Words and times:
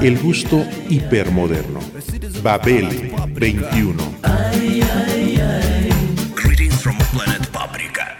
El 0.00 0.18
gusto 0.18 0.64
hipermoderno. 0.88 1.80
Babel 2.42 3.12
21. 3.34 3.96
Greetings 6.34 6.80
from 6.82 6.96
planet 7.12 7.46
Paprika. 7.52 8.16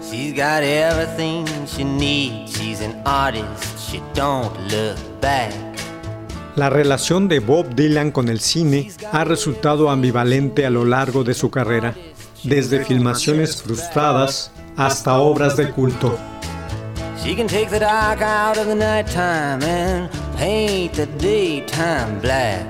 She's 0.00 0.32
got 0.34 0.62
everything 0.62 1.46
she 1.66 1.84
needs. 1.84 2.56
She's 2.56 2.80
an 2.80 3.00
artist. 3.04 3.78
She 3.90 4.02
don't 4.14 4.52
look 4.70 4.98
back. 5.20 5.52
La 6.56 6.70
relación 6.70 7.26
de 7.26 7.40
Bob 7.40 7.74
Dylan 7.74 8.12
con 8.12 8.28
el 8.28 8.38
cine 8.38 8.92
ha 9.10 9.24
resultado 9.24 9.90
ambivalente 9.90 10.64
a 10.64 10.70
lo 10.70 10.84
largo 10.84 11.24
de 11.24 11.34
su 11.34 11.50
carrera, 11.50 11.94
desde 12.44 12.84
filmaciones 12.84 13.60
frustradas 13.60 14.52
hasta 14.76 15.18
obras 15.18 15.56
de 15.56 15.70
culto. 15.70 16.16
She 17.24 17.34
can 17.34 17.48
take 17.48 17.70
the 17.70 17.78
dark 17.78 18.20
out 18.20 18.58
of 18.58 18.66
the 18.66 18.74
nighttime 18.74 19.62
and 19.62 20.10
paint 20.36 20.92
the 20.92 21.06
daytime 21.06 22.20
black. 22.20 22.66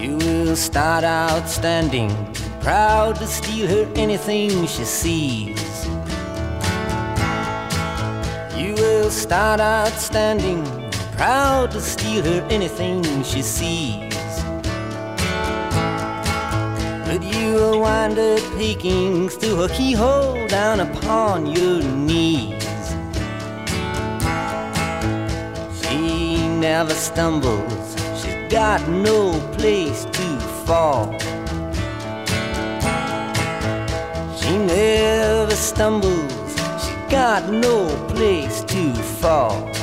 You 0.00 0.16
will 0.16 0.56
start 0.56 1.04
out 1.04 1.46
standing, 1.46 2.08
proud 2.62 3.16
to 3.16 3.26
steal 3.26 3.66
her 3.66 3.92
anything 3.94 4.66
she 4.66 4.84
sees. 4.84 5.86
You 8.56 8.72
will 8.78 9.10
start 9.10 9.60
out 9.60 9.92
standing, 10.00 10.64
proud 11.12 11.72
to 11.72 11.80
steal 11.82 12.24
her 12.24 12.46
anything 12.48 13.22
she 13.22 13.42
sees. 13.42 14.13
But 17.14 17.22
you 17.22 17.78
wind 17.78 18.18
up 18.18 18.40
peeking 18.58 19.28
through 19.28 19.62
a 19.62 19.68
keyhole 19.68 20.48
down 20.48 20.80
upon 20.80 21.46
your 21.46 21.80
knees. 21.80 22.64
She 25.80 26.38
never 26.58 26.92
stumbles, 26.92 27.94
she's 28.20 28.50
got 28.50 28.88
no 28.88 29.38
place 29.52 30.06
to 30.06 30.40
fall. 30.66 31.16
She 34.36 34.58
never 34.58 35.54
stumbles, 35.54 36.32
she's 36.82 37.10
got 37.12 37.48
no 37.48 37.86
place 38.08 38.64
to 38.64 38.92
fall. 39.22 39.73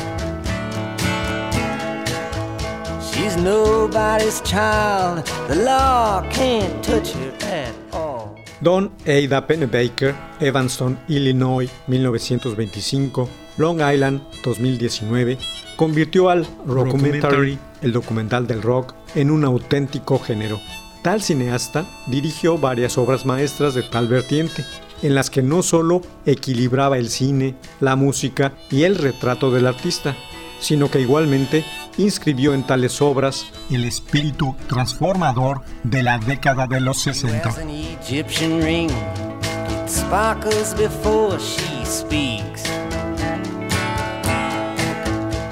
She's 3.21 3.37
nobody's 3.37 4.41
child, 4.41 5.23
the 5.47 5.55
law 5.63 6.23
can't 6.31 6.83
touch 6.83 7.13
her 7.13 7.31
at 7.45 7.71
all. 7.93 8.35
Don 8.61 8.91
Ada 9.05 9.45
Pennebaker, 9.45 10.15
Evanston, 10.39 10.97
Illinois, 11.07 11.69
1925, 11.85 13.29
Long 13.57 13.79
Island, 13.79 14.21
2019, 14.43 15.37
convirtió 15.75 16.31
al 16.31 16.47
rockumentary, 16.65 17.59
el 17.83 17.91
documental 17.91 18.47
del 18.47 18.63
rock, 18.63 18.95
en 19.13 19.29
un 19.29 19.45
auténtico 19.45 20.17
género. 20.17 20.59
Tal 21.03 21.21
cineasta 21.21 21.85
dirigió 22.07 22.57
varias 22.57 22.97
obras 22.97 23.27
maestras 23.27 23.75
de 23.75 23.83
tal 23.83 24.07
vertiente, 24.07 24.65
en 25.03 25.13
las 25.13 25.29
que 25.29 25.43
no 25.43 25.61
solo 25.61 26.01
equilibraba 26.25 26.97
el 26.97 27.09
cine, 27.09 27.53
la 27.81 27.95
música 27.95 28.53
y 28.71 28.81
el 28.81 28.95
retrato 28.95 29.51
del 29.51 29.67
artista, 29.67 30.15
sino 30.59 30.89
que 30.89 31.01
igualmente 31.01 31.65
inscribió 31.97 32.53
en 32.53 32.63
tales 32.63 33.01
obras 33.01 33.45
el 33.69 33.85
espíritu 33.85 34.55
transformador 34.67 35.61
de 35.83 36.03
la 36.03 36.17
década 36.17 36.67
de 36.67 36.79
los 36.79 37.01
60. 37.01 37.49
Wears 37.49 37.57
an 37.57 37.69
Egyptian 37.69 38.61
ring. 38.61 38.89
It 38.89 39.89
sparkles 39.89 40.73
before 40.73 41.39
she 41.39 41.85
speaks. 41.85 42.63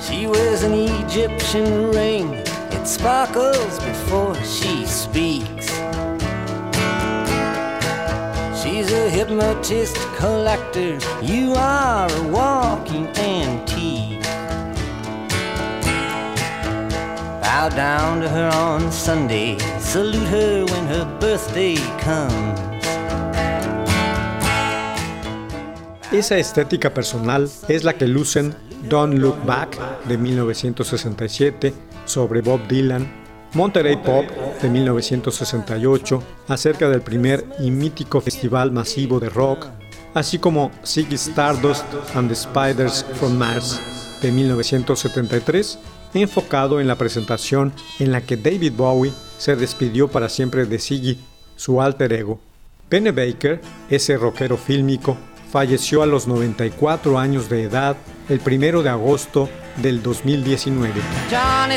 She 0.06 0.28
wears 0.28 0.64
an 0.64 0.74
Egyptian 0.74 1.92
ring. 1.92 2.34
It 2.72 2.88
sparkles 2.88 3.80
before 3.80 4.36
she 4.44 4.86
speaks. 4.86 5.68
She's 8.62 8.92
a 8.92 9.10
hypnotist 9.10 9.98
collector. 10.18 11.00
You 11.22 11.54
are 11.56 12.10
a 12.12 12.24
walking 12.30 13.08
antique. 13.18 13.69
Bow 17.50 17.68
down 17.70 18.22
to 18.22 18.30
her 18.30 18.52
on 18.54 18.92
Sunday. 18.92 19.58
Salute 19.80 20.28
her 20.28 20.66
when 20.66 20.86
her 20.86 21.04
birthday 21.20 21.78
comes. 22.00 22.60
Esa 26.12 26.38
estética 26.38 26.94
personal 26.94 27.50
es 27.68 27.84
la 27.84 27.94
que 27.94 28.08
lucen 28.08 28.54
Don't 28.88 29.18
Look 29.18 29.44
Back 29.48 29.76
de 30.06 30.20
1967 30.20 31.74
sobre 32.06 32.42
Bob 32.42 32.68
Dylan, 32.68 33.12
Monterey 33.56 33.96
Pop 33.96 34.26
de 34.62 34.70
1968 34.70 36.22
acerca 36.50 36.88
del 36.88 37.02
primer 37.02 37.44
y 37.58 37.72
mítico 37.72 38.22
festival 38.22 38.72
masivo 38.72 39.20
de 39.20 39.30
rock, 39.30 39.66
así 40.14 40.38
como 40.38 40.70
Ziggy 40.86 41.16
Stardust 41.16 41.86
and 42.14 42.30
the 42.30 42.36
Spiders 42.36 43.04
from 43.16 43.40
Mars 43.40 43.82
de 44.22 44.32
1973, 44.32 45.80
enfocado 46.14 46.80
en 46.80 46.88
la 46.88 46.96
presentación 46.96 47.74
en 48.00 48.12
la 48.12 48.22
que 48.22 48.38
David 48.38 48.74
Bowie 48.76 49.14
se 49.38 49.56
despidió 49.56 50.08
para 50.08 50.30
siempre 50.30 50.66
de 50.66 50.80
Ziggy, 50.80 51.20
su 51.56 51.82
alter 51.82 52.14
ego. 52.14 52.40
Pennebaker, 52.90 53.62
ese 53.90 54.18
rockero 54.18 54.58
fílmico, 54.58 55.18
falleció 55.52 56.04
a 56.04 56.06
los 56.06 56.28
94 56.28 57.18
años 57.18 57.50
de 57.50 57.64
edad 57.64 57.98
el 58.30 58.42
1 58.46 58.84
de 58.84 58.90
agosto 58.90 59.50
del 59.78 60.02
2019. 60.04 60.94
John 61.32 61.72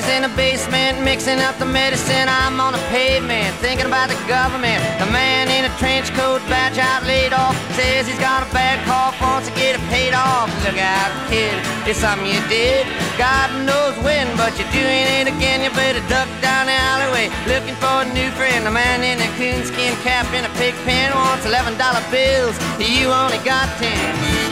a 5.73 5.79
trench 5.79 6.11
coat, 6.13 6.41
badge 6.49 6.79
out, 6.79 7.05
laid 7.05 7.33
off, 7.33 7.57
says 7.75 8.07
he's 8.07 8.19
got 8.19 8.47
a 8.47 8.51
bad 8.53 8.85
cough, 8.87 9.17
wants 9.21 9.49
to 9.49 9.55
get 9.55 9.77
it 9.77 9.85
paid 9.89 10.15
off. 10.15 10.49
Look 10.65 10.79
out, 10.79 11.11
kid, 11.31 11.55
it's 11.89 12.01
something 12.01 12.27
you 12.27 12.41
did. 12.49 12.87
God 13.17 13.49
knows 13.65 13.97
when, 14.05 14.27
but 14.37 14.53
you're 14.59 14.71
doing 14.73 15.07
it 15.21 15.29
again. 15.29 15.63
You 15.63 15.71
better 15.71 16.03
duck 16.09 16.29
down 16.41 16.67
the 16.67 16.77
alleyway 16.77 17.29
looking 17.49 17.77
for 17.77 18.05
a 18.05 18.09
new 18.13 18.31
friend. 18.33 18.67
The 18.67 18.71
man 18.71 19.03
in 19.03 19.21
a 19.21 19.29
coonskin 19.37 19.95
cap 20.03 20.27
and 20.33 20.47
a 20.47 20.53
pig 20.59 20.75
pen 20.85 21.13
wants 21.15 21.47
$11 21.47 21.77
bills. 22.11 22.57
You 22.79 23.09
only 23.09 23.39
got 23.45 23.69
10. 23.79 24.52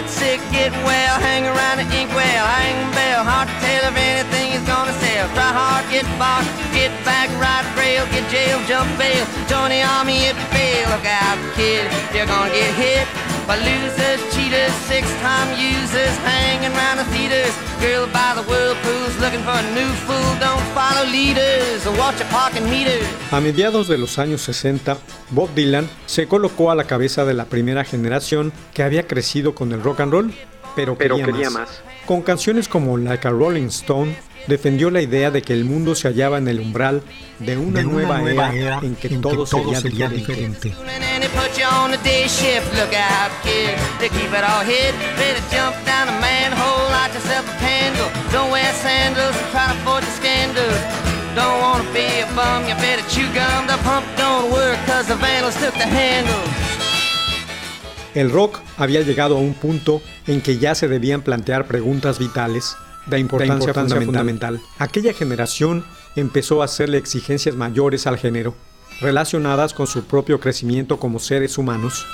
Get 0.00 0.08
sick, 0.08 0.40
get 0.50 0.72
well, 0.84 1.20
hang 1.20 1.44
around 1.44 1.76
the 1.76 1.84
inkwell, 1.92 2.44
hang 2.56 2.78
bell, 2.96 3.22
hard 3.22 3.48
to 3.48 3.56
tell 3.60 3.84
if 3.92 3.96
anything 3.96 4.52
is 4.56 4.64
gonna 4.64 4.96
sell. 4.96 5.28
Try 5.36 5.50
hard, 5.52 5.84
get 5.92 6.06
boxed, 6.16 6.48
get 6.72 6.92
back, 7.04 7.28
ride 7.36 7.68
rail, 7.76 8.06
get 8.08 8.24
jail, 8.30 8.56
jump 8.64 8.88
bail, 8.96 9.26
join 9.44 9.68
the 9.68 9.82
army 9.82 10.24
you 10.24 10.32
fail. 10.48 10.88
Look 10.88 11.04
out, 11.04 11.36
kid, 11.52 11.84
you're 12.14 12.26
gonna 12.26 12.52
get 12.52 12.72
hit 12.80 13.06
by 13.46 13.60
losers, 13.60 14.20
cheaters, 14.32 14.72
six-time 14.88 15.50
users, 15.60 16.14
hanging 16.24 16.72
around 16.72 16.96
the 16.96 17.06
theaters. 17.12 17.69
Girl 17.80 18.06
by 18.12 18.34
the 18.34 18.42
whirlpools 18.48 19.18
looking 19.20 19.42
for 19.42 19.56
a 19.56 19.62
new 19.74 19.90
fool, 20.06 20.38
don't 20.38 20.60
A 23.30 23.40
mediados 23.40 23.88
de 23.88 23.98
los 23.98 24.18
años 24.18 24.42
60, 24.42 24.98
Bob 25.30 25.48
Dylan 25.54 25.88
se 26.06 26.26
colocó 26.26 26.70
a 26.70 26.74
la 26.74 26.84
cabeza 26.84 27.24
de 27.24 27.34
la 27.34 27.46
primera 27.46 27.84
generación 27.84 28.52
que 28.74 28.82
había 28.82 29.06
crecido 29.06 29.54
con 29.54 29.72
el 29.72 29.82
rock 29.82 30.00
and 30.00 30.12
roll, 30.12 30.34
pero, 30.76 30.96
quería, 30.96 31.50
más. 31.50 31.82
Con 32.06 32.22
canciones 32.22 32.68
como 32.68 32.96
Like 32.96 33.26
a 33.26 33.30
Rolling 33.30 33.66
Stone, 33.66 34.16
defendió 34.46 34.90
la 34.90 35.02
idea 35.02 35.30
de 35.30 35.42
que 35.42 35.52
el 35.52 35.64
mundo 35.64 35.94
se 35.94 36.08
hallaba 36.08 36.38
en 36.38 36.48
el 36.48 36.60
umbral 36.60 37.02
de 37.38 37.56
una, 37.56 37.82
nueva, 37.82 38.22
era, 38.22 38.80
en 38.82 38.94
que 38.96 39.08
todo, 39.10 39.46
sería, 39.46 40.08
diferente. 40.08 40.74
El 58.14 58.30
rock 58.30 58.58
había 58.76 59.02
llegado 59.02 59.36
a 59.36 59.40
un 59.40 59.54
punto 59.54 60.02
en 60.26 60.40
que 60.40 60.58
ya 60.58 60.74
se 60.74 60.88
debían 60.88 61.22
plantear 61.22 61.66
preguntas 61.66 62.18
vitales 62.18 62.76
de 63.16 63.20
importancia, 63.20 63.74
fundamental. 63.74 64.60
Aquella 64.78 65.12
generación 65.12 65.84
empezó 66.16 66.62
a 66.62 66.64
hacerle 66.64 66.98
exigencias 66.98 67.56
mayores 67.56 68.06
al 68.06 68.18
género, 68.18 68.54
relacionadas 69.00 69.74
con 69.74 69.86
su 69.86 70.04
propio 70.04 70.40
crecimiento 70.40 70.98
como 70.98 71.18
seres 71.18 71.58
humanos. 71.58 72.06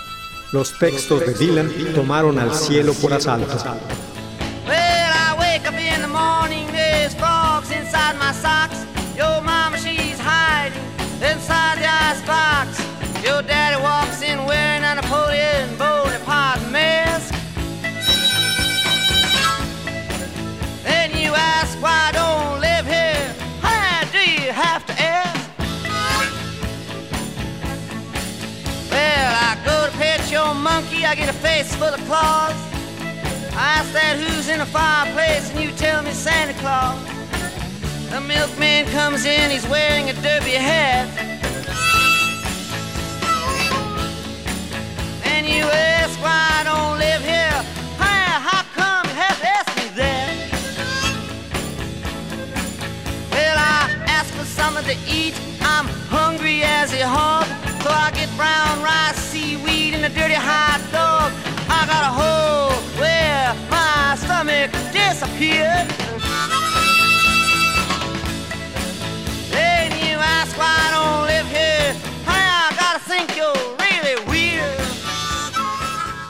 Los 0.53 0.79
textos 0.79 1.21
de 1.21 1.35
Dylan 1.35 1.71
tomaron 1.95 2.39
al 2.39 2.55
cielo 2.55 2.93
por 2.95 3.13
asalto. 3.13 3.57
Your 8.47 8.86
I 31.07 31.15
get 31.15 31.29
a 31.29 31.33
face 31.33 31.73
full 31.77 31.87
of 31.87 32.01
claws. 32.07 32.53
I 33.55 33.79
ask 33.79 33.93
that 33.93 34.17
who's 34.19 34.49
in 34.49 34.59
the 34.59 34.67
fireplace, 34.67 35.53
and 35.53 35.61
you 35.61 35.71
tell 35.77 36.03
me 36.03 36.11
Santa 36.11 36.53
Claus. 36.55 36.99
The 38.11 38.21
milkman 38.21 38.87
comes 38.87 39.25
in, 39.25 39.51
he's 39.53 39.67
wearing 39.69 40.11
a 40.11 40.15
derby 40.15 40.59
hat. 40.59 41.07
And 45.25 45.47
you 45.47 45.63
ask 45.63 46.19
why 46.21 46.59
I 46.59 46.65
don't 46.65 46.99
live 46.99 47.23
here, 47.23 47.63
hey, 48.03 48.27
how 48.43 48.65
come 48.75 49.07
you 49.07 49.15
have 49.15 49.39
to 49.39 49.47
ask 49.47 49.77
me 49.79 49.89
that? 49.95 50.35
Well, 53.31 53.57
I 53.57 53.95
ask 54.09 54.35
for 54.35 54.45
something 54.45 54.85
to 54.85 54.97
eat. 55.09 55.35
I'm 55.61 55.87
hungry 56.11 56.63
as 56.65 56.93
a 56.93 57.07
hog, 57.07 57.47
so 57.81 57.91
I 57.91 58.11
get 58.11 58.29
brown 58.37 58.83
rice, 58.83 59.19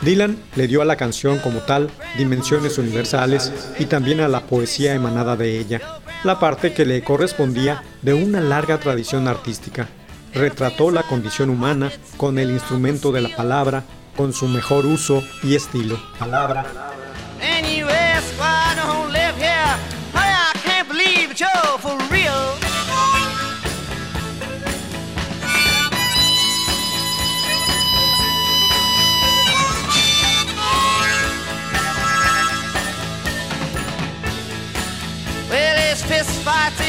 Dylan 0.07 0.39
le 0.55 0.69
dio 0.69 0.83
a 0.83 0.85
la 0.85 0.95
canción 0.95 1.41
como 1.41 1.59
tal 1.63 1.91
dimensiones 2.17 2.79
universales 2.79 3.53
y 3.79 3.87
también 3.87 4.21
a 4.21 4.29
la 4.29 4.43
poesía 4.47 4.95
emanada 4.95 5.35
de 5.35 5.59
ella, 5.59 5.81
la 6.23 6.39
parte 6.39 6.73
que 6.73 6.87
le 6.87 7.03
correspondía 7.03 7.83
de 8.03 8.15
una 8.15 8.41
larga 8.41 8.79
tradición 8.79 9.27
artística. 9.27 9.89
Retrató 10.37 10.91
la 10.91 11.03
condición 11.03 11.49
humana 11.49 11.91
con 12.19 12.39
el 12.39 12.51
instrumento 12.51 13.11
de 13.11 13.23
la 13.23 13.35
palabra, 13.35 13.85
con 14.17 14.35
su 14.35 14.47
mejor 14.49 14.85
uso 14.85 15.23
y 15.43 15.55
estilo. 15.55 15.99
Palabra. 16.19 16.67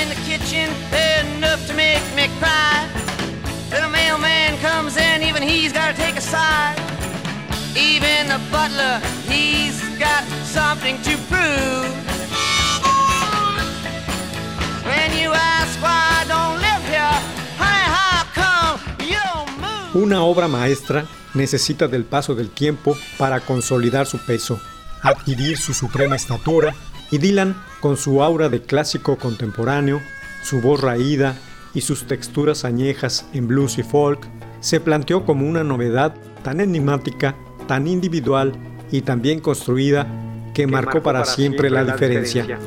in 0.07 0.09
the 0.09 0.15
kitchen, 0.25 0.86
Una 19.93 20.21
obra 20.21 20.47
maestra 20.47 21.05
necesita 21.33 21.87
del 21.87 22.05
paso 22.05 22.35
del 22.35 22.49
tiempo 22.49 22.95
para 23.17 23.39
consolidar 23.39 24.05
su 24.05 24.19
peso, 24.19 24.59
adquirir 25.01 25.57
su 25.57 25.73
suprema 25.73 26.15
estatura 26.15 26.75
y 27.09 27.17
Dylan, 27.17 27.55
con 27.79 27.97
su 27.97 28.21
aura 28.21 28.47
de 28.49 28.61
clásico 28.61 29.17
contemporáneo, 29.17 29.99
su 30.43 30.61
voz 30.61 30.81
raída 30.81 31.35
y 31.73 31.81
sus 31.81 32.05
texturas 32.05 32.63
añejas 32.63 33.25
en 33.33 33.47
blues 33.47 33.79
y 33.79 33.83
folk, 33.83 34.27
se 34.59 34.79
planteó 34.79 35.25
como 35.25 35.47
una 35.47 35.63
novedad 35.63 36.13
tan 36.47 36.61
enigmática, 36.61 37.35
tan 37.67 37.87
individual 37.87 38.53
y 38.89 39.01
tan 39.01 39.21
bien 39.21 39.41
construida 39.41 40.07
que, 40.53 40.65
marcó, 40.65 41.03
para, 41.03 41.25
siempre, 41.25 41.69
la, 41.69 41.83
diferencia. 41.83 42.57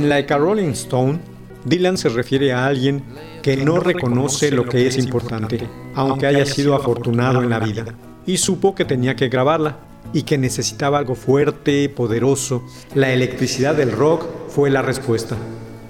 En 0.00 0.08
Like 0.08 0.32
a 0.32 0.38
Rolling 0.38 0.70
Stone, 0.70 1.18
Dylan 1.66 1.98
se 1.98 2.08
refiere 2.08 2.54
a 2.54 2.64
alguien 2.64 3.02
que 3.42 3.58
no 3.58 3.80
reconoce 3.80 4.50
lo 4.50 4.64
que 4.64 4.86
es 4.86 4.96
importante, 4.96 5.68
aunque 5.94 6.26
haya 6.26 6.46
sido 6.46 6.74
afortunado 6.74 7.42
en 7.42 7.50
la 7.50 7.58
vida, 7.58 7.94
y 8.24 8.38
supo 8.38 8.74
que 8.74 8.86
tenía 8.86 9.14
que 9.14 9.28
grabarla 9.28 9.76
y 10.14 10.22
que 10.22 10.38
necesitaba 10.38 10.96
algo 10.96 11.14
fuerte, 11.14 11.90
poderoso. 11.90 12.64
La 12.94 13.12
electricidad 13.12 13.74
del 13.74 13.92
rock 13.92 14.24
fue 14.48 14.70
la 14.70 14.80
respuesta. 14.80 15.36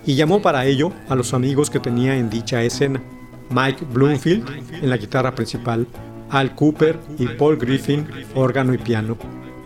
Y 0.05 0.17
llamó 0.17 0.43
para 0.43 0.67
ello 0.67 0.91
a 1.09 1.15
los 1.15 1.33
amigos 1.33 1.71
que 1.71 1.79
tenía 1.79 2.17
en 2.17 2.31
dicha 2.31 2.65
escena. 2.65 3.01
Mike 3.51 3.85
Bloomfield 3.93 4.75
en 4.83 4.91
la 4.91 4.97
guitarra 4.97 5.37
principal, 5.37 5.87
Al 6.31 6.57
Cooper 6.57 6.99
y 7.17 7.29
Paul 7.29 7.59
Griffin, 7.59 8.09
órgano 8.35 8.75
y 8.75 8.79
piano, 8.79 9.17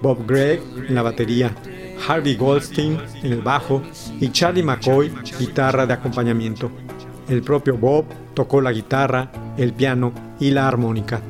Bob 0.03 0.27
Gregg 0.27 0.61
en 0.87 0.95
la 0.95 1.01
batería, 1.01 1.55
Harvey 2.07 2.37
Goldstein 2.37 2.99
en 3.23 3.33
el 3.33 3.43
bajo 3.43 3.83
y 4.21 4.31
Charlie 4.31 4.63
McCoy 4.63 5.13
guitarra 5.39 5.87
de 5.87 5.95
acompañamiento. 5.95 6.71
El 7.29 7.43
propio 7.43 7.77
Bob 7.77 8.05
tocó 8.35 8.61
la 8.61 8.73
guitarra, 8.73 9.31
el 9.57 9.73
piano 9.73 10.13
y 10.39 10.51
la 10.51 10.69
armónica. 10.69 11.21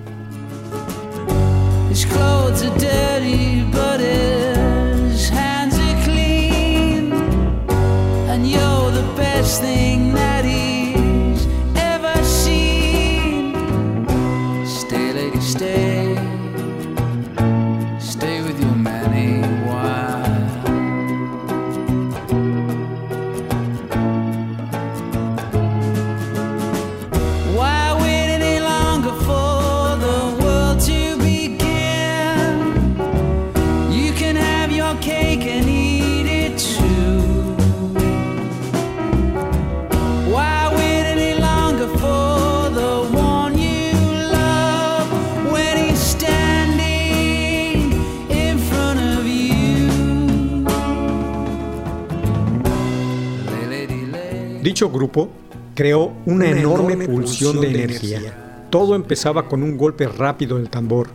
Dicho 54.84 54.92
grupo 54.92 55.30
creó 55.74 56.12
una, 56.26 56.50
enorme, 56.50 57.06
pulsión 57.06 57.58
de 57.58 57.70
energía. 57.70 58.66
Todo 58.68 58.94
empezaba 58.94 59.48
con 59.48 59.62
un 59.62 59.78
golpe 59.78 60.06
rápido 60.06 60.58
del 60.58 60.68
tambor. 60.68 61.08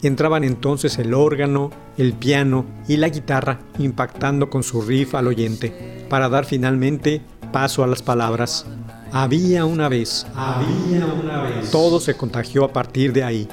Entraban 0.00 0.44
entonces 0.44 0.96
el 0.98 1.12
órgano, 1.12 1.72
el 1.98 2.12
piano 2.12 2.66
y 2.86 2.98
la 2.98 3.08
guitarra 3.08 3.58
impactando 3.80 4.48
con 4.48 4.62
su 4.62 4.80
riff 4.80 5.16
al 5.16 5.26
oyente, 5.26 6.06
para 6.08 6.28
dar 6.28 6.44
finalmente 6.44 7.20
paso 7.52 7.82
a 7.82 7.88
las 7.88 8.00
palabras. 8.00 8.64
Había 9.10 9.64
una 9.64 9.88
vez, 9.88 10.24
había 10.36 11.04
una 11.06 11.42
vez. 11.42 11.72
Todo 11.72 11.98
se 11.98 12.14
contagió 12.14 12.64
a 12.64 12.72
partir 12.72 13.12
de 13.12 13.24
ahí. 13.24 13.48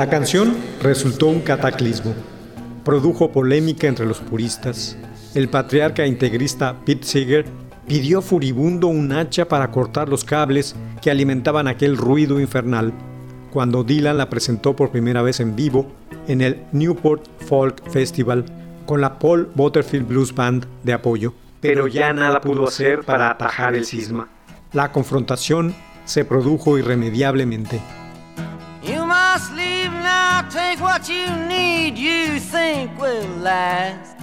La 0.00 0.08
canción 0.08 0.56
resultó 0.80 1.26
un 1.26 1.40
cataclismo. 1.40 2.14
Produjo 2.86 3.32
polémica 3.32 3.86
entre 3.86 4.06
los 4.06 4.20
puristas. 4.20 4.96
El 5.34 5.50
patriarca 5.50 6.06
integrista 6.06 6.74
Pete 6.86 7.06
Seeger 7.06 7.44
pidió 7.86 8.22
furibundo 8.22 8.86
un 8.86 9.12
hacha 9.12 9.46
para 9.46 9.70
cortar 9.70 10.08
los 10.08 10.24
cables 10.24 10.74
que 11.02 11.10
alimentaban 11.10 11.68
aquel 11.68 11.98
ruido 11.98 12.40
infernal. 12.40 12.94
Cuando 13.50 13.84
Dylan 13.84 14.16
la 14.16 14.30
presentó 14.30 14.74
por 14.74 14.90
primera 14.90 15.20
vez 15.20 15.38
en 15.38 15.54
vivo 15.54 15.86
en 16.28 16.40
el 16.40 16.64
Newport 16.72 17.26
Folk 17.46 17.90
Festival 17.90 18.46
con 18.86 19.02
la 19.02 19.18
Paul 19.18 19.50
Butterfield 19.54 20.08
Blues 20.08 20.34
Band 20.34 20.64
de 20.82 20.94
apoyo. 20.94 21.34
Pero 21.60 21.88
ya 21.88 22.14
nada 22.14 22.40
pudo 22.40 22.66
hacer 22.66 23.04
para 23.04 23.28
atajar 23.28 23.74
el 23.74 23.84
cisma. 23.84 24.30
La 24.72 24.92
confrontación 24.92 25.74
se 26.06 26.24
produjo 26.24 26.78
irremediablemente. 26.78 27.82
You 28.82 29.04
must 29.04 29.52
leave 29.54 29.79
take 30.70 30.80
what 30.80 31.08
you 31.08 31.26
need, 31.48 31.98
you 31.98 32.38
think 32.38 32.96
will 33.00 33.26
last. 33.38 34.16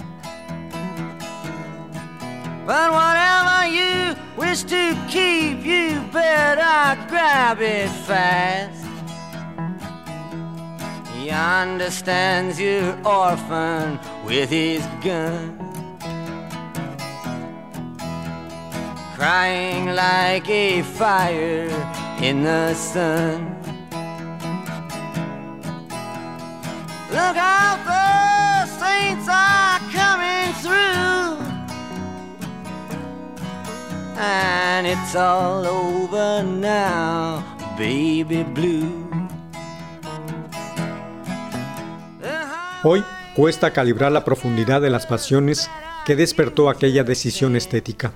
But 2.66 2.90
whatever 2.98 3.58
you 3.78 4.16
wish 4.36 4.62
to 4.62 4.96
keep, 5.08 5.64
you 5.64 6.00
better 6.10 7.06
grab 7.08 7.60
it 7.60 7.88
fast. 8.06 8.86
He 11.14 11.30
understands 11.30 12.58
your 12.58 12.96
orphan 13.04 13.98
with 14.24 14.48
his 14.48 14.82
gun. 15.02 15.58
Crying 19.16 19.94
like 19.94 20.48
a 20.48 20.82
fire 20.82 21.68
in 22.22 22.44
the 22.44 22.72
sun. 22.74 23.57
Look 27.10 27.36
out, 27.36 27.78
the 27.84 28.66
saints 28.66 29.28
are 29.28 29.80
coming 29.92 30.52
through. 30.60 31.38
And 34.18 34.86
it's 34.86 35.16
all 35.16 35.66
over 35.66 36.42
now, 36.42 37.42
baby 37.78 38.44
blue. 38.44 39.08
Hoy 42.84 43.02
cuesta 43.34 43.72
calibrar 43.72 44.12
la 44.12 44.24
profundidad 44.24 44.80
de 44.80 44.90
las 44.90 45.06
pasiones 45.06 45.70
que 46.04 46.14
despertó 46.14 46.68
aquella 46.68 47.04
decisión 47.04 47.56
estética. 47.56 48.12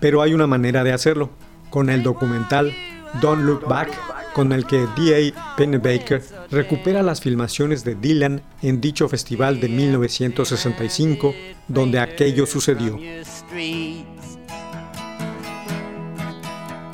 Pero 0.00 0.20
hay 0.20 0.34
una 0.34 0.46
manera 0.46 0.82
de 0.82 0.92
hacerlo, 0.92 1.30
con 1.70 1.90
el 1.90 2.02
documental 2.02 2.74
Don't 3.20 3.44
Look 3.44 3.66
Back, 3.66 3.88
con 4.34 4.52
el 4.52 4.66
que 4.66 4.86
D.A. 4.96 5.56
Pennebaker 5.56 6.22
recupera 6.50 7.02
las 7.02 7.20
filmaciones 7.20 7.84
de 7.84 7.94
Dylan 7.94 8.42
en 8.62 8.80
dicho 8.80 9.08
festival 9.08 9.60
de 9.60 9.68
1965, 9.68 11.34
donde 11.68 11.98
aquello 11.98 12.46
sucedió. 12.46 12.98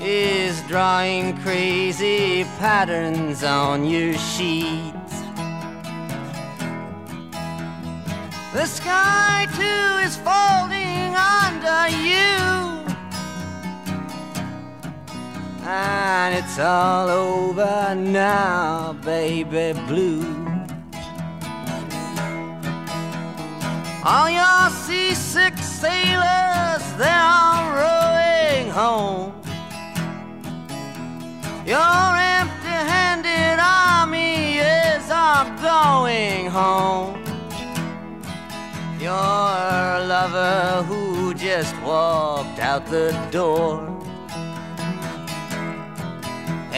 is 0.01 0.63
drawing 0.63 1.37
crazy 1.39 2.45
patterns 2.59 3.45
on 3.45 3.85
your 3.85 4.15
sheets. 4.15 5.21
The 8.55 8.65
sky 8.65 9.47
too 9.55 10.07
is 10.07 10.17
folding 10.17 11.15
under 11.15 11.89
you. 11.91 12.78
And 15.71 16.35
it's 16.35 16.59
all 16.59 17.11
over 17.11 17.95
now, 17.95 18.95
baby 19.05 19.79
blue. 19.87 20.25
All 24.03 24.31
your 24.31 24.71
seasick 24.71 25.59
sailors, 25.59 26.83
they're 26.97 27.21
all 27.21 27.69
rowing 27.77 28.71
home. 28.71 29.35
Your 31.67 32.17
empty 32.17 32.79
handed 32.95 33.61
army 33.61 34.61
is 34.61 35.11
all 35.11 35.45
going 35.61 36.47
home. 36.47 37.23
Your 38.99 39.13
lover 39.13 40.83
who 40.85 41.35
just 41.35 41.79
walked 41.83 42.59
out 42.59 42.87
the 42.87 43.13
door 43.31 43.98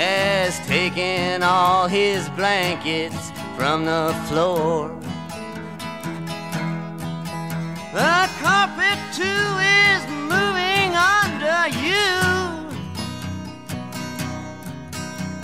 has 0.01 0.59
taken 0.67 1.43
all 1.43 1.87
his 1.87 2.27
blankets 2.31 3.33
from 3.55 3.85
the 3.85 4.15
floor. 4.29 4.91
The 7.93 8.29
carpet 8.41 8.99
too 9.13 9.45
is 9.85 10.01
moving 10.35 10.91
under 10.97 11.69
you. 11.85 12.17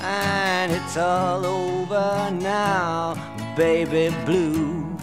And 0.01 0.73
it's 0.73 0.97
all 0.97 1.45
over 1.45 2.31
now, 2.31 3.15
baby 3.57 4.09
blue. 4.25 4.97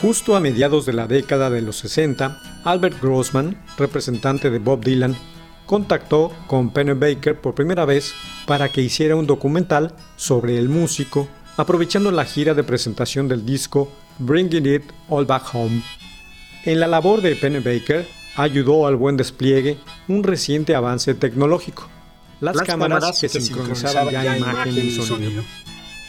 Justo 0.00 0.34
a 0.34 0.40
mediados 0.40 0.86
de 0.86 0.94
la 0.94 1.06
década 1.06 1.50
de 1.50 1.60
los 1.60 1.76
60, 1.76 2.38
Albert 2.64 2.98
Grossman, 3.02 3.62
representante 3.76 4.50
de 4.50 4.58
Bob 4.58 4.82
Dylan, 4.82 5.16
contactó 5.66 6.32
con 6.46 6.70
Pennebaker 6.70 7.40
por 7.40 7.54
primera 7.54 7.84
vez 7.84 8.14
para 8.46 8.70
que 8.70 8.80
hiciera 8.80 9.16
un 9.16 9.26
documental 9.26 9.94
sobre 10.16 10.58
el 10.58 10.68
músico, 10.68 11.28
aprovechando 11.56 12.10
la 12.10 12.24
gira 12.24 12.54
de 12.54 12.64
presentación 12.64 13.28
del 13.28 13.44
disco 13.44 13.90
Bringing 14.18 14.66
It 14.66 14.82
All 15.08 15.26
Back 15.26 15.54
Home. 15.54 15.82
En 16.64 16.80
la 16.80 16.86
labor 16.86 17.20
de 17.20 17.36
Pennebaker 17.36 18.06
ayudó 18.36 18.86
al 18.86 18.96
buen 18.96 19.16
despliegue 19.16 19.78
un 20.08 20.22
reciente 20.22 20.74
avance 20.74 21.14
tecnológico, 21.14 21.88
las, 22.40 22.56
cámaras, 22.62 23.20
que, 23.20 23.28
sincronizaban 23.28 24.10
ya 24.10 24.36
imagen 24.36 24.76
y 24.76 24.90
sonido. 24.90 25.42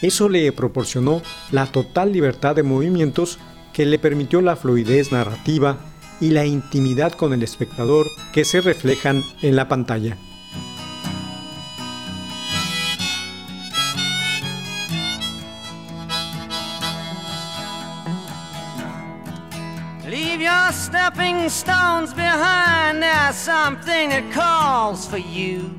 Eso 0.02 0.28
le 0.28 0.52
proporcionó 0.52 1.22
la 1.50 1.66
total 1.66 2.12
libertad 2.12 2.54
de 2.54 2.62
movimientos 2.62 3.38
que 3.72 3.84
le 3.84 3.98
permitió 3.98 4.40
la 4.40 4.56
fluidez 4.56 5.10
narrativa 5.10 5.78
y 6.20 6.30
la 6.30 6.44
intimidad 6.44 7.12
con 7.12 7.32
el 7.32 7.42
espectador 7.42 8.06
que 8.32 8.44
se 8.44 8.60
reflejan 8.60 9.22
en 9.42 9.56
la 9.56 9.68
pantalla. 9.68 10.16
Leave 20.08 20.40
your 20.40 20.72
stepping 20.72 21.50
stones 21.50 22.14
behind, 22.14 23.02
there's 23.02 23.36
something 23.36 24.08
that 24.08 24.24
calls 24.32 25.06
for 25.06 25.18
you. 25.18 25.78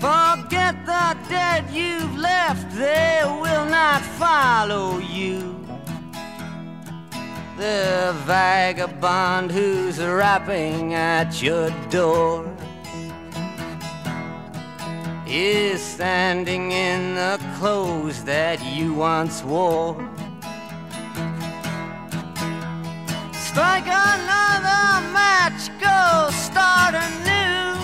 Forget 0.00 0.74
the 0.86 1.16
dead 1.28 1.64
you've 1.70 2.16
left, 2.18 2.74
they 2.76 3.22
will 3.24 3.66
not 3.66 4.02
follow 4.18 4.98
you. 4.98 5.59
The 7.60 8.16
vagabond 8.24 9.52
who's 9.52 9.98
rapping 9.98 10.94
at 10.94 11.42
your 11.42 11.68
door 11.90 12.48
is 15.26 15.82
standing 15.82 16.72
in 16.72 17.16
the 17.16 17.38
clothes 17.58 18.24
that 18.24 18.64
you 18.64 18.94
once 18.94 19.44
wore. 19.44 19.94
Strike 23.32 23.84
another 23.84 25.06
match, 25.12 25.68
go 25.78 26.30
start 26.32 26.94
anew. 26.94 27.76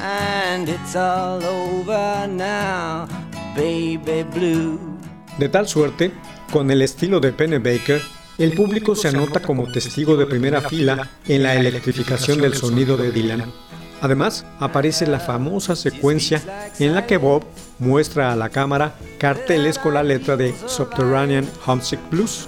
And 0.00 0.68
it's 0.68 0.96
all 0.96 1.44
over 1.44 2.26
now, 2.26 3.06
baby 3.54 4.24
blue. 4.24 4.98
De 5.38 5.48
tal 5.48 5.68
suerte, 5.68 6.12
con 6.54 6.70
el 6.70 6.82
estilo 6.82 7.18
de 7.18 7.32
Pennebaker, 7.32 8.00
el 8.38 8.52
público 8.52 8.94
se 8.94 9.08
anota 9.08 9.40
como 9.40 9.72
testigo 9.72 10.16
de 10.16 10.24
primera 10.24 10.60
fila 10.60 11.10
en 11.26 11.42
la 11.42 11.56
electrificación 11.56 12.40
del 12.40 12.54
sonido 12.54 12.96
de 12.96 13.10
Dylan. 13.10 13.52
Además, 14.00 14.46
aparece 14.60 15.08
la 15.08 15.18
famosa 15.18 15.74
secuencia 15.74 16.70
en 16.78 16.94
la 16.94 17.06
que 17.08 17.16
Bob 17.16 17.42
muestra 17.80 18.32
a 18.32 18.36
la 18.36 18.50
cámara 18.50 18.94
carteles 19.18 19.80
con 19.80 19.94
la 19.94 20.04
letra 20.04 20.36
de 20.36 20.54
Subterranean 20.66 21.50
Homesick 21.66 21.98
Blues, 22.08 22.46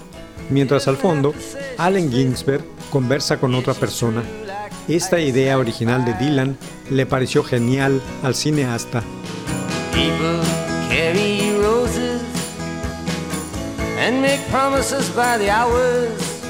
mientras 0.50 0.86
al 0.86 0.98
fondo, 0.98 1.34
Allen 1.76 2.08
Ginsberg 2.12 2.64
conversa 2.92 3.40
con 3.40 3.56
otra 3.56 3.74
persona. 3.74 4.22
Esta 4.86 5.18
idea 5.18 5.58
original 5.58 6.04
de 6.04 6.14
Dylan 6.14 6.56
le 6.90 7.06
pareció 7.06 7.42
genial 7.42 8.00
al 8.22 8.36
cineasta. 8.36 9.02
And 14.06 14.22
make 14.22 14.40
promises 14.50 15.10
by 15.10 15.36
the 15.36 15.50
hours. 15.50 16.44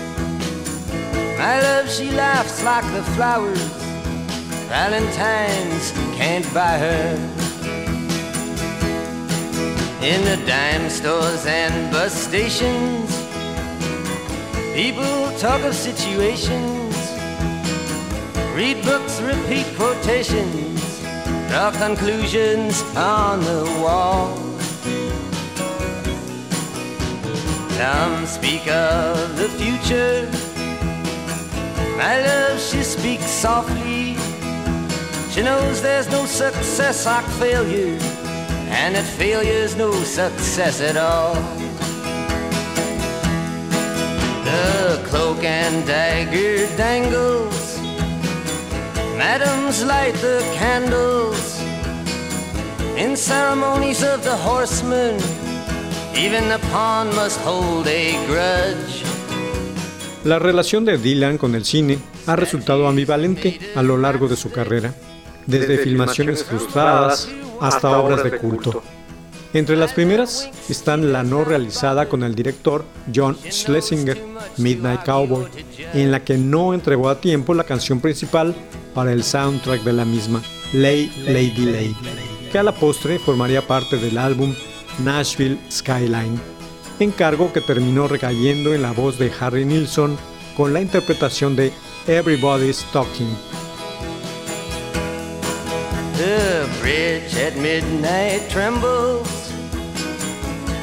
My 1.39 1.59
love, 1.59 1.91
she 1.91 2.11
laughs 2.11 2.63
like 2.63 2.85
the 2.93 3.03
flowers. 3.15 3.59
Valentine's 4.69 5.91
can't 6.19 6.45
buy 6.53 6.77
her. 6.77 7.17
In 10.03 10.21
the 10.25 10.37
dime 10.47 10.91
stores 10.91 11.47
and 11.47 11.91
bus 11.91 12.13
stations, 12.13 13.09
people 14.75 15.33
talk 15.39 15.63
of 15.63 15.75
situations. 15.75 16.95
Read 18.55 18.85
books, 18.85 19.19
repeat 19.23 19.65
quotations, 19.77 21.01
draw 21.49 21.71
conclusions 21.71 22.83
on 22.95 23.41
the 23.41 23.65
wall. 23.83 24.46
Some 27.77 28.25
speak 28.25 28.67
of 28.69 29.37
the 29.37 29.51
future. 29.51 30.27
My 31.99 32.25
love, 32.25 32.59
she 32.59 32.83
speaks 32.83 33.27
softly. 33.27 34.17
She 35.31 35.43
knows 35.43 35.83
there's 35.83 36.09
no 36.11 36.25
success 36.25 37.05
like 37.05 37.27
failure, 37.39 37.99
and 38.81 38.95
that 38.95 39.05
failure's 39.19 39.77
no 39.77 39.93
success 40.05 40.81
at 40.81 40.97
all. 40.97 41.35
The 44.47 45.07
cloak 45.09 45.45
and 45.45 45.87
dagger 45.87 46.67
dangles. 46.79 47.79
Madams 49.19 49.85
light 49.85 50.15
the 50.15 50.41
candles 50.55 51.61
in 52.97 53.17
ceremonies 53.17 54.03
of 54.03 54.25
the 54.25 54.37
horsemen. 54.37 55.36
Even 56.19 56.49
the 56.49 56.59
pawn 56.73 57.09
must 57.15 57.39
hold 57.45 57.87
a 57.87 58.13
grudge. 58.27 59.05
La 60.25 60.39
relación 60.39 60.87
de 60.87 60.97
Dylan 60.97 61.37
con 61.37 61.55
el 61.55 61.67
cine 61.67 61.99
ha 62.27 62.37
resultado 62.37 62.89
ambivalente 62.89 63.61
a 63.75 63.83
lo 63.83 63.99
largo 63.99 64.27
de 64.27 64.37
su 64.37 64.51
carrera, 64.51 64.95
desde 65.45 65.77
filmaciones 65.77 66.43
frustradas 66.43 67.29
hasta 67.61 67.99
obras 67.99 68.25
de 68.25 68.39
culto. 68.39 68.83
Entre 69.53 69.77
las 69.77 69.93
primeras 69.93 70.49
están 70.71 71.13
la 71.13 71.23
no 71.23 71.45
realizada 71.45 72.09
con 72.09 72.23
el 72.23 72.35
director 72.35 72.87
John 73.15 73.37
Schlesinger, 73.51 74.19
Midnight 74.57 75.05
Cowboy, 75.05 75.45
en 75.93 76.11
la 76.11 76.25
que 76.25 76.39
no 76.39 76.73
entregó 76.73 77.11
a 77.11 77.21
tiempo 77.21 77.53
la 77.53 77.65
canción 77.65 78.01
principal 78.01 78.55
para 78.95 79.13
el 79.13 79.23
soundtrack 79.23 79.83
de 79.83 79.93
la 79.93 80.07
misma, 80.07 80.43
Lay 80.73 81.13
Lady 81.27 81.67
Lay, 81.67 81.97
que 82.51 82.59
a 82.59 82.63
la 82.63 82.73
postre 82.73 83.19
formaría 83.19 83.67
parte 83.67 83.99
del 83.99 84.17
álbum 84.17 84.55
Nashville 84.99 85.59
Skyline, 85.71 86.41
encargo 86.99 87.53
que 87.53 87.61
terminó 87.61 88.09
recayendo 88.09 88.75
en 88.75 88.83
la 88.83 88.93
voz 88.93 89.19
de 89.19 89.31
Harry 89.41 89.65
Nilsson 89.65 90.17
con 90.57 90.73
la 90.73 90.81
interpretación 90.81 91.55
de 91.55 91.73
Everybody's 92.07 92.85
Talking. 92.93 93.37
The 96.17 96.67
bridge 96.81 97.37
at 97.37 97.57
midnight 97.57 98.49
trembles. 98.49 99.53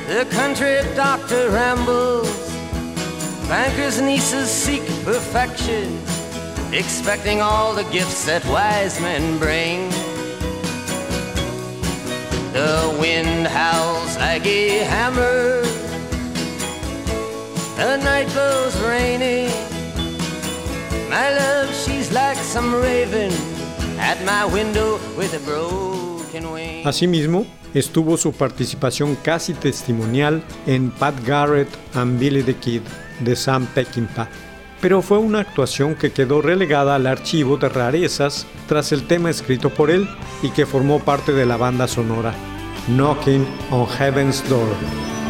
The 0.07 0.25
country 0.29 0.77
doctor 0.95 1.49
rambles. 1.49 2.29
Bankers' 3.49 3.99
nieces 3.99 4.49
seek 4.49 4.83
perfection, 5.03 5.99
expecting 6.71 7.41
all 7.41 7.73
the 7.73 7.83
gifts 7.85 8.25
that 8.25 8.45
wise 8.45 9.01
men 9.01 9.39
bring. 9.39 9.91
The 12.53 12.95
wind 13.01 13.47
howls 13.47 14.15
like 14.17 14.45
a 14.45 14.85
hammer. 14.85 15.63
The 17.75 17.97
night 17.97 18.27
blows 18.31 18.79
rainy. 18.81 19.49
My 21.09 21.33
love, 21.35 21.73
she's 21.73 22.11
like 22.11 22.37
some 22.37 22.75
raven 22.75 23.31
at 23.97 24.23
my 24.23 24.45
window 24.45 24.99
with 25.17 25.33
a 25.33 25.39
broken 25.39 26.51
wing. 26.51 26.85
Asimismo, 26.85 27.47
estuvo 27.73 28.17
su 28.17 28.31
participación 28.31 29.15
casi 29.15 29.55
testimonial 29.55 30.43
en 30.67 30.91
Pat 30.91 31.15
Garrett 31.25 31.69
and 31.95 32.19
Billy 32.19 32.43
the 32.43 32.53
Kid 32.53 32.83
de 33.21 33.35
Sam 33.35 33.65
Peckinpah, 33.73 34.27
pero 34.83 35.01
fue 35.01 35.17
una 35.17 35.39
actuación 35.39 35.95
que 35.95 36.11
quedó 36.11 36.41
relegada 36.41 36.95
al 36.95 37.07
archivo 37.07 37.55
de 37.55 37.69
rarezas 37.69 38.45
tras 38.67 38.91
el 38.91 39.07
tema 39.07 39.29
escrito 39.29 39.69
por 39.69 39.89
él 39.89 40.09
y 40.41 40.49
que 40.49 40.65
formó 40.65 40.99
parte 40.99 41.31
de 41.31 41.45
la 41.45 41.55
banda 41.55 41.87
sonora, 41.87 42.33
Knocking 42.89 43.47
on 43.71 43.87
Heaven's 43.87 44.43
Door. 44.49 45.22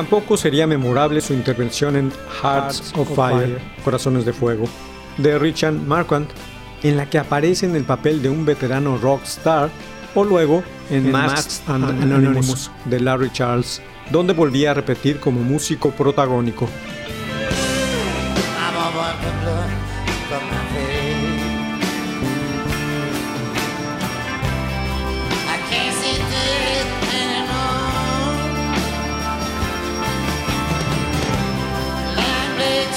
Tampoco 0.00 0.38
sería 0.38 0.66
memorable 0.66 1.20
su 1.20 1.34
intervención 1.34 1.94
en 1.94 2.10
Hearts 2.42 2.94
of 2.96 3.14
Fire, 3.14 3.60
Corazones 3.84 4.24
de 4.24 4.32
Fuego, 4.32 4.64
de 5.18 5.38
Richard 5.38 5.74
Marquand, 5.74 6.26
en 6.82 6.96
la 6.96 7.10
que 7.10 7.18
aparece 7.18 7.66
en 7.66 7.76
el 7.76 7.84
papel 7.84 8.22
de 8.22 8.30
un 8.30 8.46
veterano 8.46 8.96
rockstar, 8.96 9.68
o 10.14 10.24
luego 10.24 10.64
en 10.88 11.12
Masks 11.12 11.62
and 11.66 12.02
Anonymous, 12.02 12.70
de 12.86 12.98
Larry 12.98 13.30
Charles, 13.30 13.82
donde 14.10 14.32
volvía 14.32 14.70
a 14.70 14.74
repetir 14.74 15.20
como 15.20 15.42
músico 15.42 15.90
protagónico. 15.90 16.66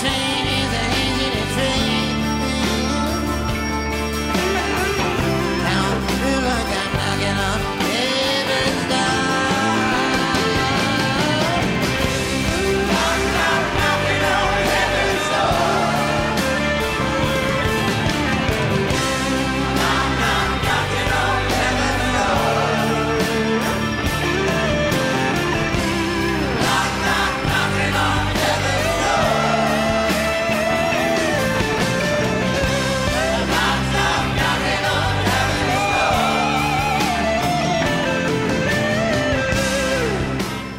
change. 0.03 0.32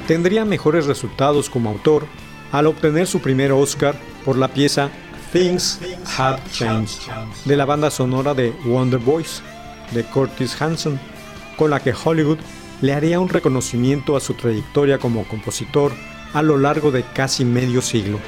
Tendría 0.07 0.45
mejores 0.45 0.87
resultados 0.87 1.49
como 1.49 1.71
autor 1.71 2.07
al 2.53 2.67
obtener 2.67 3.07
su 3.07 3.21
primer 3.21 3.53
Oscar 3.53 3.97
por 4.25 4.37
la 4.37 4.49
pieza 4.49 4.91
Things 5.33 5.81
Have 6.19 6.41
Changed 6.53 7.11
de 7.45 7.57
la 7.57 7.65
banda 7.65 7.91
sonora 7.91 8.35
de 8.35 8.53
Wonder 8.67 9.01
Boys 9.01 9.43
de 9.93 10.05
Curtis 10.05 10.61
Hanson, 10.61 11.01
con 11.57 11.71
la 11.71 11.81
que 11.81 11.95
Hollywood 11.95 12.39
le 12.83 12.93
haría 12.93 13.19
un 13.19 13.29
reconocimiento 13.29 14.17
a 14.17 14.21
su 14.21 14.35
trayectoria 14.35 14.99
como 14.99 15.25
compositor 15.25 15.93
a 16.35 16.43
lo 16.43 16.59
largo 16.59 16.91
de 16.91 17.03
casi 17.03 17.45
medio 17.45 17.81
siglo. 17.81 18.19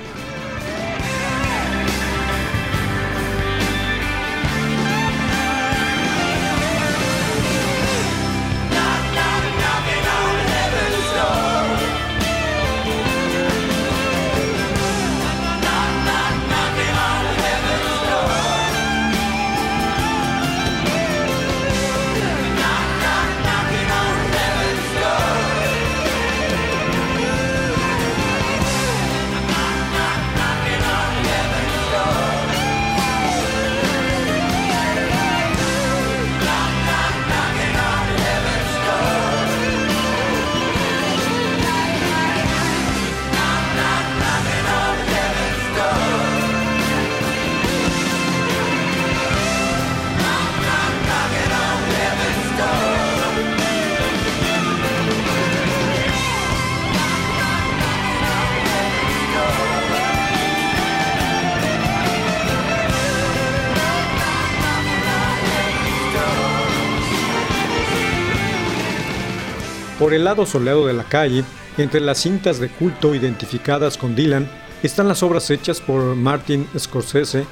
Por 70.06 70.14
el 70.14 70.22
lado 70.22 70.46
soleado 70.46 70.86
de 70.86 70.92
la 70.92 71.02
calle, 71.02 71.42
entre 71.78 71.98
las 71.98 72.18
cintas 72.18 72.60
de 72.60 72.68
culto 72.68 73.12
identificadas 73.12 73.98
con 73.98 74.14
Dylan, 74.14 74.48
están 74.84 75.08
las 75.08 75.24
obras 75.24 75.50
hechas 75.50 75.80
por 75.80 76.14
Martin 76.14 76.68
Scorsese, 76.78 77.44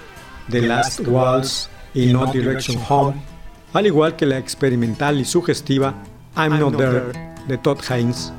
The 0.49 0.63
Last 0.63 1.01
Waltz 1.05 1.69
y 1.95 2.13
No 2.13 2.27
Direction 2.27 2.81
Home, 2.89 3.21
al 3.73 3.87
igual 3.87 4.15
que 4.15 4.25
la 4.25 4.39
experimental 4.39 5.19
y 5.19 5.25
sugestiva 5.25 5.95
I'm 6.37 6.61
Not 6.61 6.77
There 6.77 7.35
de 7.49 7.59
Todd 7.59 7.81
Haynes. 7.91 8.33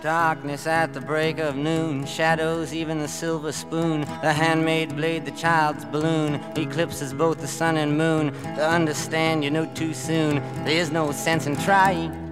Darkness 0.00 0.68
at 0.68 0.92
the 0.92 1.00
break 1.00 1.40
of 1.40 1.56
noon, 1.56 2.06
shadows, 2.06 2.72
even 2.72 3.00
the 3.00 3.08
silver 3.08 3.50
spoon, 3.50 4.02
the 4.22 4.32
handmade 4.32 4.94
blade, 4.94 5.24
the 5.24 5.32
child's 5.32 5.84
balloon, 5.86 6.40
eclipses 6.54 7.12
both 7.12 7.40
the 7.40 7.48
sun 7.48 7.78
and 7.78 7.98
moon. 7.98 8.32
To 8.54 8.64
understand, 8.64 9.42
you 9.42 9.50
know 9.50 9.66
too 9.74 9.92
soon, 9.92 10.40
there 10.64 10.80
is 10.80 10.92
no 10.92 11.10
sense 11.10 11.48
in 11.48 11.56
trying. 11.56 12.29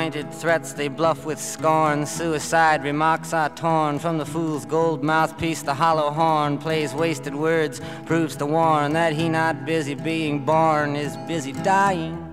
Pointed 0.00 0.32
threats 0.32 0.72
they 0.72 0.88
bluff 0.88 1.26
with 1.26 1.38
scorn. 1.38 2.06
Suicide 2.06 2.82
remarks 2.82 3.34
are 3.34 3.50
torn 3.50 3.98
from 3.98 4.16
the 4.16 4.24
fool's 4.24 4.64
gold 4.64 5.04
mouthpiece. 5.04 5.60
The 5.60 5.74
hollow 5.74 6.10
horn 6.10 6.56
plays 6.56 6.94
wasted 6.94 7.34
words, 7.34 7.82
proves 8.06 8.34
to 8.36 8.46
warn 8.46 8.94
that 8.94 9.12
he 9.12 9.28
not 9.28 9.66
busy 9.66 9.94
being 9.94 10.42
born 10.42 10.96
is 10.96 11.18
busy 11.28 11.52
dying. 11.52 12.29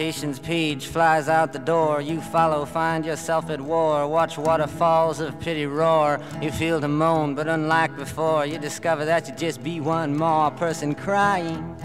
Temptation's 0.00 0.38
page 0.38 0.86
flies 0.86 1.28
out 1.28 1.52
the 1.52 1.58
door. 1.58 2.00
You 2.00 2.22
follow, 2.22 2.64
find 2.64 3.04
yourself 3.04 3.50
at 3.50 3.60
war. 3.60 4.08
Watch 4.08 4.38
waterfalls 4.38 5.20
of 5.20 5.38
pity 5.40 5.66
roar. 5.66 6.18
You 6.40 6.50
feel 6.50 6.80
to 6.80 6.88
moan, 6.88 7.34
but 7.34 7.48
unlike 7.48 7.94
before, 7.98 8.46
you 8.46 8.58
discover 8.58 9.04
that 9.04 9.28
you 9.28 9.34
just 9.34 9.62
be 9.62 9.78
one 9.78 10.16
more 10.16 10.52
person 10.52 10.94
crying. 10.94 11.76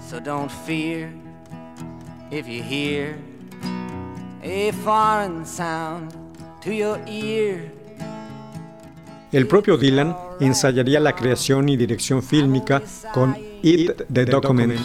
So 0.00 0.20
don't 0.20 0.52
fear 0.52 1.12
if 2.30 2.46
you 2.46 2.62
hear 2.62 3.18
a 4.44 4.70
foreign 4.84 5.44
sound 5.44 6.16
to 6.60 6.72
your 6.72 7.02
ear. 7.08 7.72
El 9.34 9.48
propio 9.48 9.76
Dylan 9.76 10.16
ensayaría 10.38 11.00
la 11.00 11.16
creación 11.16 11.68
y 11.68 11.76
dirección 11.76 12.22
fílmica 12.22 12.80
con 13.12 13.36
It 13.64 14.04
the 14.12 14.26
Document, 14.26 14.78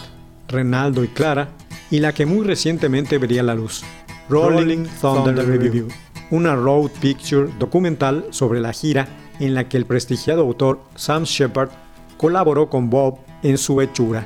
Renaldo 0.48 1.04
y 1.04 1.08
Clara, 1.10 1.50
y 1.92 2.00
la 2.00 2.14
que 2.14 2.26
muy 2.26 2.44
recientemente 2.44 3.20
vería 3.20 3.44
la 3.44 3.54
luz, 3.54 3.84
Rolling 4.28 4.88
Thunder 5.00 5.46
Review, 5.46 5.90
una 6.32 6.56
road 6.56 6.90
picture 7.00 7.52
documental 7.60 8.26
sobre 8.32 8.60
la 8.60 8.74
gira 8.74 9.08
en 9.40 9.54
la 9.54 9.70
que 9.70 9.78
el 9.78 9.86
prestigiado 9.86 10.42
autor 10.42 10.82
Sam 10.96 11.26
Shepard 11.26 11.70
colaboró 12.18 12.72
con 12.72 12.90
Bob 12.90 13.20
en 13.44 13.56
su 13.56 13.80
hechura. 13.82 14.26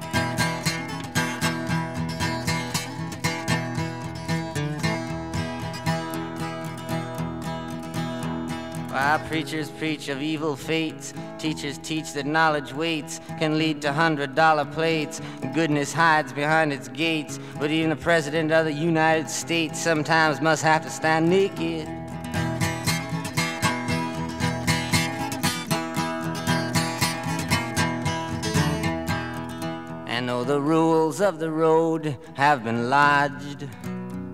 While 9.01 9.17
preachers 9.17 9.71
preach 9.71 10.09
of 10.09 10.21
evil 10.21 10.55
fates, 10.55 11.15
Teachers 11.39 11.79
teach 11.79 12.13
that 12.13 12.27
knowledge 12.27 12.71
waits 12.71 13.19
can 13.39 13.57
lead 13.57 13.81
to 13.81 13.91
hundred 13.91 14.35
dollar 14.35 14.63
plates. 14.63 15.21
Goodness 15.55 15.91
hides 15.91 16.31
behind 16.31 16.71
its 16.71 16.87
gates, 16.87 17.39
but 17.59 17.71
even 17.71 17.89
the 17.89 17.95
President 17.95 18.51
of 18.51 18.65
the 18.65 18.71
United 18.71 19.27
States 19.27 19.81
sometimes 19.81 20.39
must 20.39 20.61
have 20.61 20.83
to 20.83 20.91
stand 20.91 21.27
naked. 21.27 21.87
And 30.05 30.29
though 30.29 30.43
the 30.43 30.61
rules 30.61 31.21
of 31.21 31.39
the 31.39 31.49
road 31.49 32.15
have 32.35 32.63
been 32.63 32.91
lodged, 32.91 33.67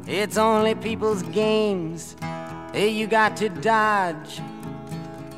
it's 0.06 0.38
only 0.38 0.75
people's 0.75 1.23
games 1.23 2.17
you 2.75 3.08
got 3.08 3.38
to 3.38 3.47
dodge. 3.47 4.41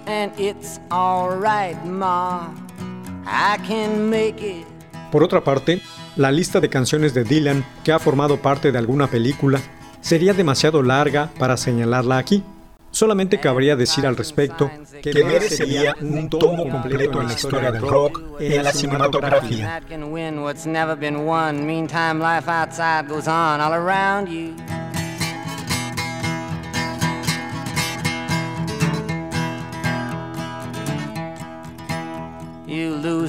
And 0.10 0.34
it's 0.39 0.82
alright, 0.91 1.78
Ma. 1.86 2.50
I 3.28 3.58
can 3.67 4.10
make 4.10 4.41
it. 4.41 4.65
Por 5.12 5.24
otra 5.24 5.43
parte, 5.43 5.82
la 6.15 6.32
lista 6.32 6.60
de 6.60 6.67
canciones 6.67 7.13
de 7.13 7.24
Dylan 7.24 7.63
que 7.84 7.91
ha 7.91 8.00
formado 8.00 8.38
parte 8.41 8.72
de 8.72 8.80
alguna 8.80 9.06
película 9.06 9.60
sería 10.02 10.34
demasiado 10.34 10.82
larga 10.82 11.30
para 11.38 11.58
señalarla 11.58 12.17
aquí. 12.17 12.43
Solamente 12.89 13.39
cabría 13.39 13.76
decir 13.76 14.08
al 14.08 14.17
respecto 14.17 14.72
que 15.04 15.24
merecería 15.24 15.95
un 16.02 16.28
tomo 16.28 16.67
completo 16.67 17.22
en 17.22 17.28
la 17.28 17.34
historia 17.34 17.72
del 17.72 17.84
rock 17.84 18.24
en 18.39 18.63
la 18.63 18.72
cinematografía. 18.72 19.80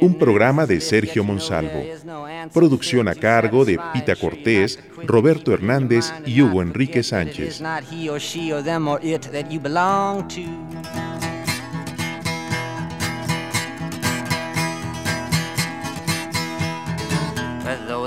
un 0.00 0.14
programa 0.14 0.66
de 0.66 0.80
Sergio 0.80 1.24
Monsalvo. 1.24 1.82
Producción 2.52 3.08
a 3.08 3.14
cargo 3.14 3.64
de 3.64 3.78
Pita 3.92 4.16
Cortés, 4.16 4.78
Roberto 5.06 5.52
Hernández 5.52 6.12
y 6.26 6.42
Hugo 6.42 6.62
Enrique 6.62 7.02
Sánchez. 7.02 7.62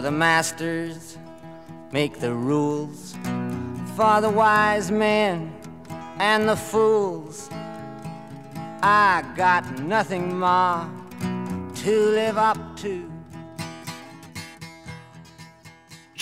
The 0.03 0.11
masters 0.11 1.17
make 1.93 2.19
the 2.19 2.33
rules 2.33 3.15
for 3.95 4.19
the 4.19 4.29
wise 4.29 4.91
men 4.91 5.53
and 6.19 6.47
the 6.49 6.57
fools, 6.57 7.49
I 8.81 9.23
got 9.37 9.79
nothing 9.79 10.37
more 10.39 10.85
to 11.83 12.11
live 12.11 12.37
up 12.37 12.57
to. 12.77 13.09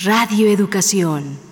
Radio 0.04 0.50
Educación. 0.50 1.51